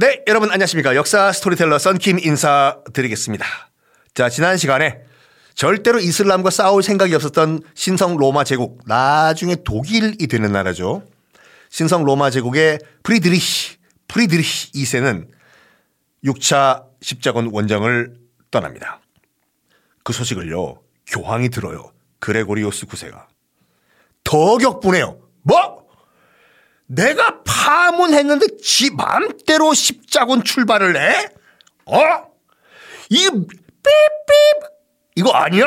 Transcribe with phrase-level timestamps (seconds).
[0.00, 0.96] 네, 여러분 안녕하십니까.
[0.96, 3.44] 역사 스토리텔러 썬킴 인사드리겠습니다.
[4.14, 5.02] 자, 지난 시간에
[5.54, 11.02] 절대로 이슬람과 싸울 생각이 없었던 신성 로마 제국, 나중에 독일이 되는 나라죠.
[11.68, 13.42] 신성 로마 제국의 프리드리히,
[14.08, 15.28] 프리드리히 2세는
[16.24, 18.14] 6차 십자군 원정을
[18.50, 19.02] 떠납니다.
[20.02, 21.92] 그 소식을요, 교황이 들어요.
[22.20, 23.26] 그레고리오스 9세가.
[24.24, 25.20] 더 격분해요.
[25.42, 25.79] 뭐?
[26.90, 31.28] 내가 파문했는데 지 맘대로 십자군 출발을 해?
[31.86, 31.96] 어?
[33.10, 33.52] 이 삐삐
[35.14, 35.66] 이거 아니야?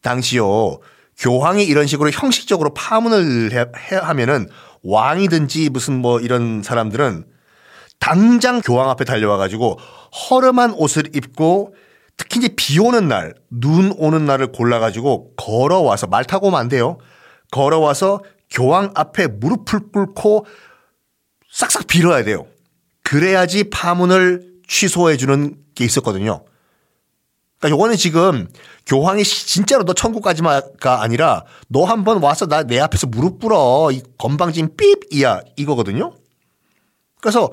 [0.00, 0.78] 당시요
[1.18, 4.48] 교황이 이런 식으로 형식적으로 파문을 해, 해 하면은
[4.82, 7.26] 왕이든지 무슨 뭐 이런 사람들은
[7.98, 9.78] 당장 교황 앞에 달려와 가지고
[10.30, 11.74] 허름한 옷을 입고
[12.16, 16.68] 특히 이제 비 오는 날, 눈 오는 날을 골라 가지고 걸어와서 말 타고 오면 안
[16.68, 16.98] 돼요.
[17.50, 20.46] 걸어와서 교황 앞에 무릎을 꿇고
[21.50, 22.46] 싹싹 빌어야 돼요.
[23.02, 26.44] 그래야지 파문을 취소해 주는 게 있었거든요.
[27.58, 28.48] 그러니까 요거는 지금
[28.86, 34.76] 교황이 진짜로 너 천국까지마가 아니라 너 한번 와서 나 내 앞에서 무릎 꿇어 이 건방진
[34.76, 36.12] 삐이야 이거거든요.
[37.20, 37.50] 그래서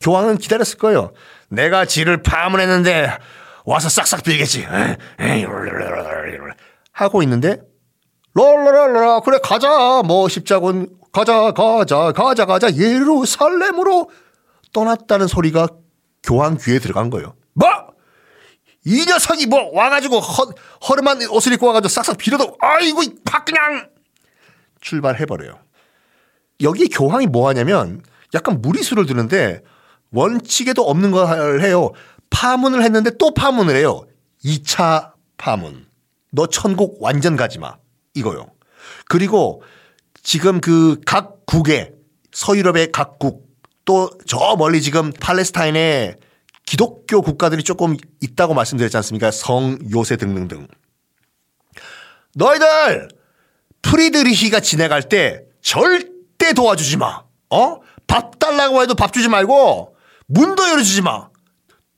[0.00, 1.12] 교황은 기다렸을 거예요.
[1.48, 3.10] 내가 지를 파문했는데
[3.64, 4.66] 와서 싹싹 빌겠지.
[6.92, 7.60] 하고 있는데
[8.34, 14.10] 랄라랄라 그래 가자 뭐 십자군 가자 가자 가자 가자 예루살렘으로
[14.72, 15.68] 떠났다는 소리가
[16.22, 17.34] 교황 귀에 들어간 거예요.
[17.52, 17.68] 뭐?
[18.84, 20.54] 이 녀석이 뭐 와가지고 허,
[20.88, 23.88] 허름한 옷을 입고 와가지고 싹싹 빌어도 아이고 팍 그냥
[24.80, 25.58] 출발해버려요.
[26.62, 28.02] 여기 교황이 뭐 하냐면
[28.34, 29.62] 약간 무리수를 두는데
[30.10, 31.92] 원칙에도 없는 걸 해요.
[32.30, 34.04] 파문을 했는데 또 파문을 해요.
[34.44, 35.86] 2차 파문.
[36.30, 37.76] 너 천국 완전 가지 마.
[38.14, 38.46] 이거요.
[39.08, 39.62] 그리고
[40.22, 41.92] 지금 그 각 국에
[42.32, 43.50] 서유럽의 각국
[43.84, 46.16] 또 저 멀리 지금 팔레스타인에
[46.64, 49.30] 기독교 국가들이 조금 있다고 말씀드렸지 않습니까?
[49.30, 50.66] 성, 요새 등등등.
[52.34, 53.08] 너희들
[53.82, 57.22] 프리드리히가 지나갈 때 절대 도와주지 마.
[57.50, 57.80] 어?
[58.06, 59.96] 밥 달라고 해도 밥 주지 말고
[60.26, 61.28] 문도 열어주지 마.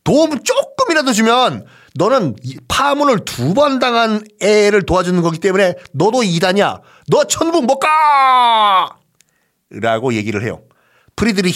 [0.03, 2.37] 도움 조금이라도 주면 너는
[2.69, 6.81] 파문을 두 번 당한 애를 도와주는 거기 때문에 너도 이단이야.
[7.09, 8.97] 너 천국 못 가!
[9.71, 10.63] 라고 얘기를 해요.
[11.17, 11.55] 프리드리히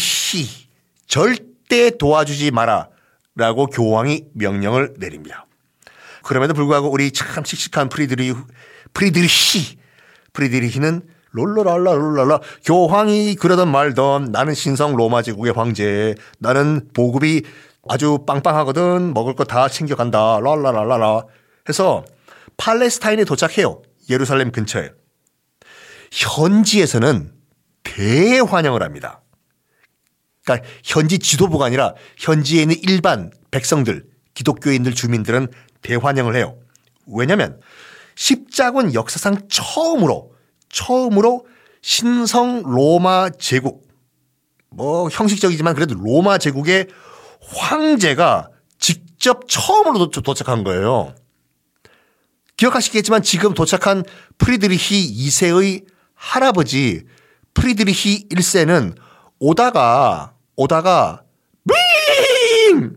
[1.06, 2.88] 절대 도와주지 마라.
[3.34, 5.46] 라고 교황이 명령을 내립니다.
[6.22, 8.34] 그럼에도 불구하고 우리 참 씩씩한 프리드리,
[8.94, 9.78] 프리드리히,
[10.32, 17.42] 프리드리히는 롤러랄라 롤랄라 교황이 그러던 말던 나는 신성 로마 제국의 황제 나는 보급이
[17.88, 19.14] 아주 빵빵하거든.
[19.14, 20.40] 먹을 거 다 챙겨간다.
[20.40, 21.22] 랄라랄라라.
[21.68, 22.04] 해서
[22.56, 23.82] 팔레스타인에 도착해요.
[24.10, 24.90] 예루살렘 근처에.
[26.12, 27.32] 현지에서는
[27.84, 29.22] 대환영을 합니다.
[30.44, 35.48] 그러니까 현지 지도부가 아니라 현지에 있는 일반 백성들, 기독교인들, 주민들은
[35.82, 36.58] 대환영을 해요.
[37.06, 37.60] 왜냐하면
[38.16, 40.32] 십자군 역사상 처음으로
[40.70, 41.46] 처음으로
[41.82, 43.86] 신성 로마 제국.
[44.70, 46.88] 뭐 형식적이지만 그래도 로마 제국의
[47.40, 51.14] 황제가 직접 처음으로 도착한 거예요.
[52.56, 54.04] 기억하시겠지만 지금 도착한
[54.36, 57.04] 프리드리히 2세의 할아버지
[57.54, 58.96] 프리드리히 1세는
[59.38, 61.22] 오다가 오다가
[61.68, 62.96] 빙!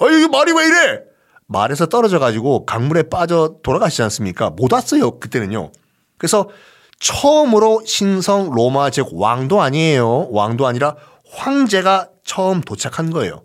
[0.00, 1.00] 어이 말이 왜 이래?
[1.46, 4.50] 말에서 떨어져 가지고 강물에 빠져 돌아가시지 않습니까?
[4.50, 5.72] 못 왔어요 그때는요.
[6.18, 6.50] 그래서
[7.00, 10.28] 처음으로 신성 로마 제국 왕도 아니에요.
[10.30, 10.96] 왕도 아니라
[11.30, 13.42] 황제가 처음 도착한 거예요.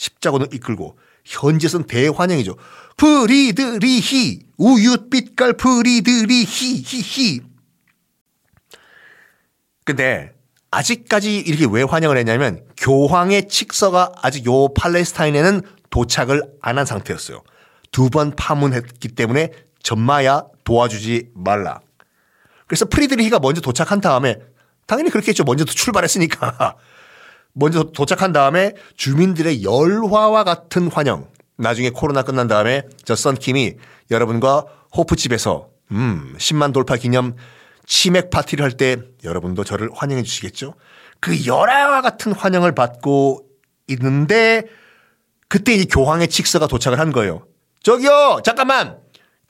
[0.00, 2.56] 십자군을 이끌고 현지에서는 대환영이죠.
[2.96, 7.40] 프리드리히 우윳빛깔 프리드리히 히히
[9.84, 10.32] 근데
[10.70, 17.42] 아직까지 이렇게 왜 환영을 했냐면 교황의 칙서가 아직 요 팔레스타인에는 도착을 안 한 상태였어요.
[17.92, 19.50] 두 번 파문했기 때문에
[19.82, 21.80] 전마야 도와주지 말라.
[22.66, 24.36] 그래서 프리드리히가 먼저 도착한 다음에
[24.86, 25.42] 당연히 그렇게 했죠.
[25.44, 26.76] 먼저 출발했으니까.
[27.52, 31.28] 먼저 도착한 다음에 주민들의 열화와 같은 환영.
[31.56, 33.74] 나중에 코로나 끝난 다음에 저 썬킴이
[34.10, 34.64] 여러분과
[34.96, 37.36] 호프집에서 음 10만 돌파 기념
[37.86, 40.74] 치맥 파티를 할 때 여러분도 저를 환영해 주시겠죠?
[41.20, 43.44] 그 열화와 같은 환영을 받고
[43.88, 44.64] 있는데
[45.48, 47.44] 그때 이 교황의 칙서가 도착을 한 거예요.
[47.82, 48.98] 저기요 잠깐만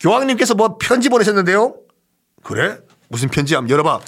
[0.00, 1.76] 교황님께서 뭐 편지 보내셨는데요?
[2.42, 2.78] 그래?
[3.08, 4.00] 무슨 편지 한번 열어봐.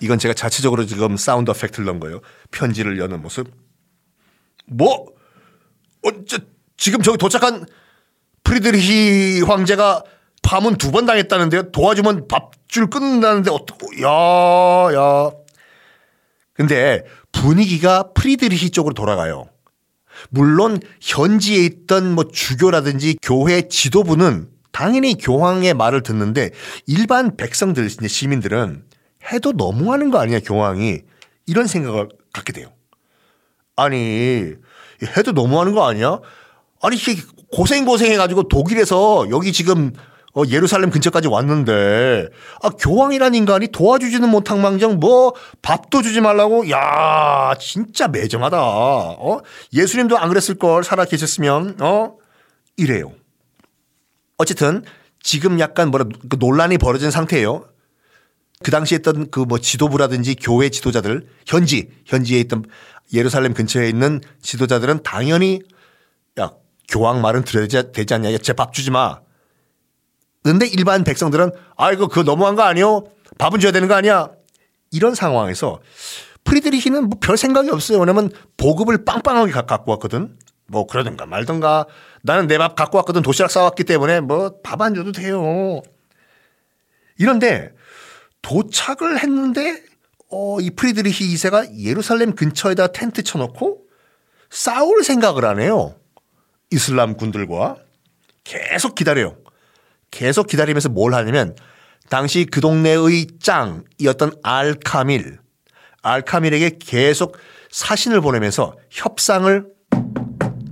[0.00, 2.20] 이건 제가 자체적으로 지금 sound effect를 넣은 거예요.
[2.50, 3.50] 편지를 여는 모습.
[4.66, 5.06] 뭐?
[6.04, 6.38] 어, 저,
[6.76, 7.66] 지금 저기 도착한
[8.44, 10.02] 프리드리히 황제가
[10.42, 11.72] 파문 두 번 당했다는데요.
[11.72, 15.30] 도와주면 밥줄 끊는다는데 어떡, 야, 야.
[16.52, 19.48] 근데 분위기가 프리드리히 쪽으로 돌아가요.
[20.30, 26.50] 물론 현지에 있던 뭐 주교라든지 교회 지도부는 당연히 교황의 말을 듣는데
[26.86, 28.84] 일반 백성들, 시민들은
[29.32, 31.00] 해도 너무하는 거 아니야, 교황이.
[31.46, 32.72] 이런 생각을 갖게 돼요.
[33.76, 34.54] 아니,
[35.16, 36.20] 해도 너무하는 거 아니야?
[36.82, 36.96] 아니,
[37.52, 39.92] 고생 고생 해가지고 독일에서 여기 지금
[40.36, 42.28] 어, 예루살렘 근처까지 왔는데,
[42.62, 45.32] 아, 교황이란 인간이 도와주지는 못한 망정 뭐
[45.62, 46.68] 밥도 주지 말라고?
[46.68, 48.58] 야, 진짜 매정하다.
[48.60, 49.40] 어?
[49.72, 52.16] 예수님도 안 그랬을 걸 살아 계셨으면, 어?
[52.76, 53.12] 이래요.
[54.36, 54.84] 어쨌든
[55.22, 57.64] 지금 약간 뭐라 그 논란이 벌어진 상태예요.
[58.64, 62.64] 그 당시에 있던 그 뭐 지도부라든지 교회 지도자들, 현지, 현지에 있던
[63.12, 65.60] 예루살렘 근처에 있는 지도자들은 당연히
[66.40, 66.52] 야,
[66.88, 68.36] 교황 말은 들어야 되지 않냐.
[68.38, 69.20] 제 밥 주지 마.
[70.42, 73.04] 근데 일반 백성들은 아이고 그거 너무한 거 아니요?
[73.38, 74.30] 밥은 줘야 되는 거 아니야?
[74.92, 75.80] 이런 상황에서
[76.44, 77.98] 프리드리히는 뭐 별 생각이 없어요.
[77.98, 80.38] 왜냐면 보급을 빵빵하게 갖고 왔거든.
[80.68, 81.86] 뭐 그러든가 말든가
[82.22, 85.82] 나는 내 밥 갖고 왔거든 도시락 싸왔기 때문에 뭐 밥 안 줘도 돼요.
[87.18, 87.72] 이런데
[88.42, 89.82] 도착을 했는데
[90.30, 93.82] 어, 이 프리드리히 2세가 예루살렘 근처에다 텐트 쳐놓고
[94.50, 95.94] 싸울 생각을 하네요.
[96.70, 97.76] 이슬람 군들과
[98.44, 99.36] 계속 기다려요.
[100.10, 101.54] 계속 기다리면서 뭘 하냐면
[102.08, 105.38] 당시 그 동네의 짱이었던 알카밀,
[106.02, 107.36] 알카밀에게 계속
[107.70, 109.66] 사신을 보내면서 협상을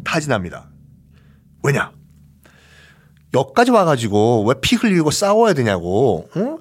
[0.05, 0.71] 타진합니다.
[1.65, 1.93] 왜냐?
[3.35, 6.59] 여기까지 와가지고 왜 피 흘리고 싸워야 되냐고, 어?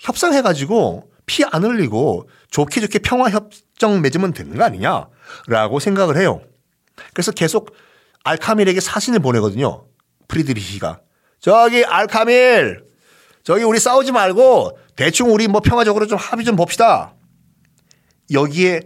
[0.00, 5.06] 협상해가지고 피 안 흘리고 좋게 좋게 평화협정 맺으면 되는 거 아니냐?
[5.46, 6.40] 라고 생각을 해요.
[7.14, 7.74] 그래서 계속
[8.24, 9.86] 알카밀에게 사신을 보내거든요.
[10.28, 11.00] 프리드리히가.
[11.38, 12.84] 저기 알카밀
[13.44, 17.14] 저기 우리 싸우지 말고 대충 우리 뭐 평화적으로 좀 합의 좀 봅시다.
[18.32, 18.82] 여기에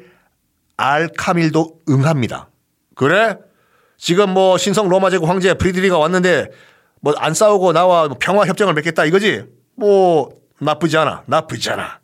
[0.76, 2.50] 알카밀도 응합니다.
[2.94, 3.38] 그래?
[3.96, 6.50] 지금 뭐 신성 로마 제국 황제 프리드리가 왔는데
[7.00, 9.44] 뭐 안 싸우고 나와 뭐 평화 협정을 맺겠다 이거지?
[9.76, 10.31] 뭐
[10.64, 11.25] 나쁘지 않아.
[11.26, 12.00] 나쁘지 않아.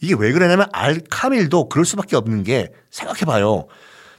[0.00, 3.68] 이게 왜 그러냐면 알카밀도 그럴 수밖에 없는 게 생각해 봐요.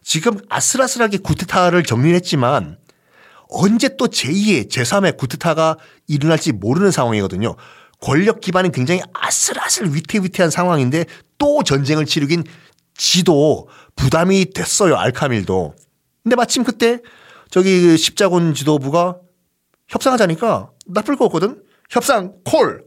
[0.01, 2.77] 지금 아슬아슬하게 구테타를 정리했지만
[3.50, 5.77] 언제 또 제2의 제3의 구트타가
[6.07, 7.56] 일어날지 모르는 상황이거든요.
[8.00, 11.06] 권력 기반은 굉장히 아슬아슬 위태위태한 상황인데
[11.38, 12.44] 또 전쟁을 치르긴
[12.95, 14.95] 지도 부담이 됐어요.
[14.95, 15.75] 알카밀도.
[16.24, 17.00] 근데 마침 그때
[17.50, 19.18] 저기 십자군 지도부가
[19.88, 21.62] 협상하자니까 나쁠 거 없거든.
[21.89, 22.83] 협상 콜.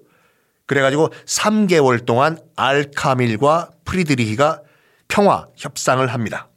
[0.67, 4.63] 그래가지고 3개월 동안 알카밀과 프리드리히가
[5.09, 6.49] 평화 협상을 합니다.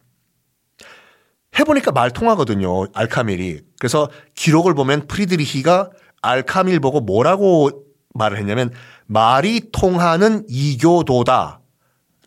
[1.58, 2.88] 해보니까 말 통하거든요.
[2.94, 3.62] 알카밀이.
[3.80, 5.90] 그래서 기록을 보면 프리드리히가
[6.22, 7.72] 알카밀 보고 뭐라고
[8.14, 8.72] 말을 했냐면
[9.06, 11.62] 말이 통하는 이교도다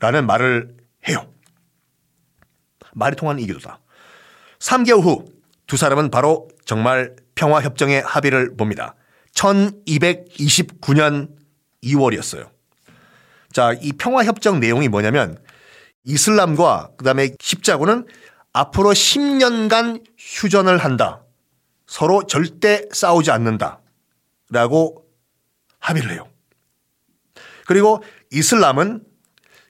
[0.00, 0.76] 라는 말을
[1.08, 1.26] 해요.
[2.94, 3.80] 말이 통하는 이교도다.
[4.58, 5.42] 3개월 후
[5.72, 8.94] 두 사람은 바로 정말 평화협정의 합의를 봅니다.
[9.32, 11.30] 1229년
[11.82, 12.50] 2월이었어요.
[13.52, 15.38] 자, 이 평화협정 내용이 뭐냐면
[16.04, 18.06] 이슬람과 그 다음에 십자군은
[18.52, 21.24] 앞으로 10년간 휴전을 한다.
[21.86, 23.80] 서로 절대 싸우지 않는다.
[24.50, 25.06] 라고
[25.78, 26.28] 합의를 해요.
[27.66, 29.04] 그리고 이슬람은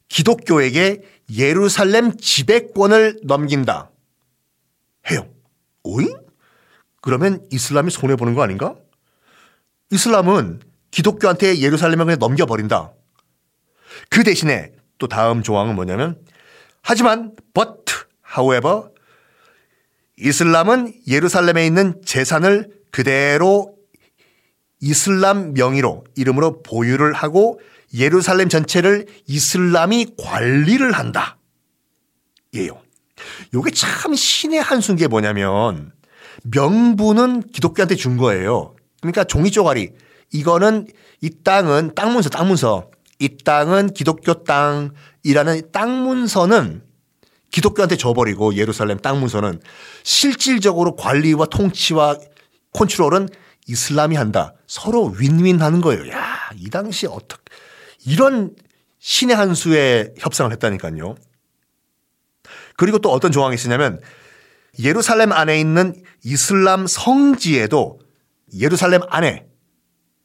[0.08, 3.90] 기독교에게 예루살렘 지배권을 넘긴다.
[5.10, 5.28] 해요.
[5.82, 6.08] 오잉?
[7.00, 8.76] 그러면 이슬람이 손해보는 거 아닌가?
[9.90, 10.60] 이슬람은
[10.92, 12.92] 기독교한테 예루살렘을 그냥 넘겨버린다.
[14.10, 16.20] 그 대신에 또 다음 조항은 뭐냐면
[16.82, 17.82] 하지만 but
[18.36, 18.90] however
[20.18, 23.74] 이슬람은 예루살렘에 있는 재산을 그대로
[24.80, 27.60] 이슬람 명의로 이름으로 보유를 하고
[27.94, 31.38] 예루살렘 전체를 이슬람이 관리를 한다.
[32.54, 32.80] 예요.
[33.54, 35.92] 요게 참 신의 한수인 게 뭐냐면
[36.44, 38.74] 명분은 기독교한테 준 거예요.
[39.00, 39.92] 그러니까 종이 쪼가리
[40.32, 40.88] 이거는
[41.20, 46.82] 이 땅은 땅 문서 땅 문서 이 땅은 기독교 땅이라는 땅 문서는
[47.50, 49.60] 기독교한테 줘버리고 예루살렘 땅 문서는
[50.02, 52.16] 실질적으로 관리와 통치와
[52.72, 53.28] 컨트롤은
[53.68, 54.54] 이슬람이 한다.
[54.66, 56.08] 서로 윈윈 하는 거예요.
[56.10, 57.42] 야, 이 당시 어떻게
[58.04, 58.56] 이런
[58.98, 61.14] 신의 한 수의 협상을 했다니까요.
[62.76, 64.00] 그리고 또 어떤 조항이 있으냐면
[64.78, 68.00] 예루살렘 안에 있는 이슬람 성지에도
[68.58, 69.46] 예루살렘 안에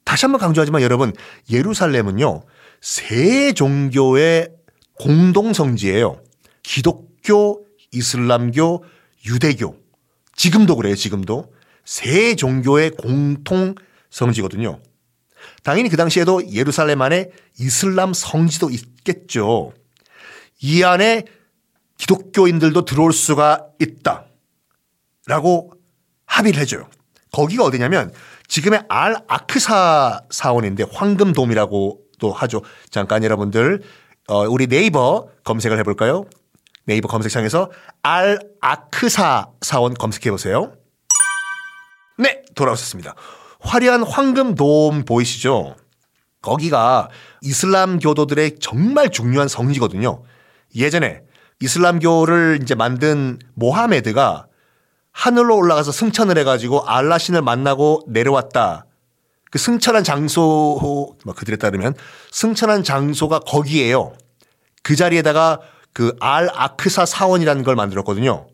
[0.08, 1.12] 다시 한번 강조하지만 여러분
[1.50, 2.42] 예루살렘은요
[2.80, 4.48] 세 종교의
[4.94, 6.22] 공동 성지예요.
[6.62, 8.84] 기독 기독교, 이슬람교,
[9.26, 9.76] 유대교
[10.34, 10.94] 지금도 그래요.
[10.94, 11.52] 지금도
[11.84, 13.74] 세 종교의 공통
[14.10, 14.80] 성지거든요.
[15.62, 19.74] 당연히 그 당시에도 예루살렘 안에 이슬람 성지도 있겠죠.
[20.60, 21.24] 이 안에
[21.98, 24.24] 기독교인들도 들어올 수가 있다.
[25.26, 25.72] 라고
[26.24, 26.88] 합의를 해줘요.
[27.32, 28.12] 거기가 어디냐면
[28.48, 32.62] 지금의 알 아크사 사원인데 황금돔이라고도 하죠.
[32.90, 33.82] 잠깐 여러분들
[34.28, 36.24] 어, 우리 네이버 검색을 해볼까요?
[36.84, 37.70] 네이버 검색창에서
[38.02, 40.72] 알 아크사 사원 검색해 보세요.
[42.18, 43.14] 네, 돌아오셨습니다.
[43.60, 45.76] 화려한 황금돔 보이시죠?
[46.40, 47.08] 거기가
[47.42, 50.22] 이슬람 교도들의 정말 중요한 성지거든요.
[50.74, 51.22] 예전에
[51.60, 54.47] 이슬람교를 이제 만든 모하메드가
[55.12, 58.86] 하늘로 올라가서 승천을 해가지고 알라신을 만나고 내려왔다.
[59.50, 61.94] 그 승천한 장소, 뭐 그들에 따르면
[62.30, 64.12] 승천한 장소가 거기에요.
[64.82, 65.60] 그 자리에다가
[65.92, 68.46] 그 알 아크사 사원이라는 걸 만들었거든요.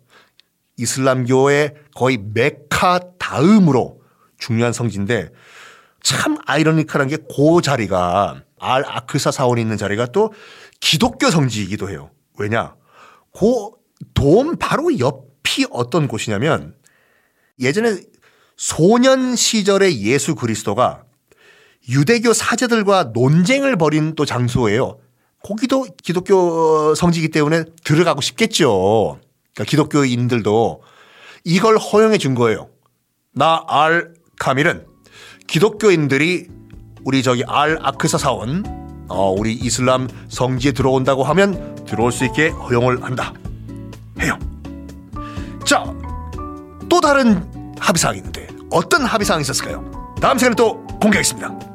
[0.76, 4.00] 이슬람교의 거의 메카 다음으로
[4.38, 5.30] 중요한 성지인데
[6.02, 10.32] 참 아이러니컬한 게 그 자리가 알 아크사 사원이 있는 자리가 또
[10.80, 12.10] 기독교 성지이기도 해요.
[12.38, 12.74] 왜냐?
[13.32, 13.70] 그
[14.14, 15.24] 돔 바로 옆
[15.58, 16.74] 이 어떤 곳이냐면
[17.60, 18.00] 예전에
[18.56, 21.04] 소년 시절의 예수 그리스도가
[21.88, 24.98] 유대교 사제들과 논쟁을 벌인 또 장소예요.
[25.42, 29.20] 거기도 기독교 성지이기 때문에 들어가고 싶겠죠.
[29.54, 30.82] 그러니까 기독교인들도
[31.44, 32.70] 이걸 허용해 준 거예요.
[33.32, 34.86] 나 알 카밀은
[35.46, 36.48] 기독교인들이
[37.04, 38.64] 우리 저기 알 아크사 사원
[39.08, 43.34] 어, 우리 이슬람 성지에 들어온다고 하면 들어올 수 있게 허용을 한다.
[44.20, 44.38] 해요.
[45.64, 45.82] 자,
[46.88, 47.42] 또 다른
[47.78, 50.14] 합의사항이 있는데 어떤 합의사항이 있었을까요?
[50.20, 51.73] 다음 시간에 또 공개하겠습니다.